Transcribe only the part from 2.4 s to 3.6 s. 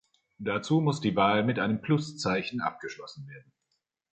abgeschlossen werden.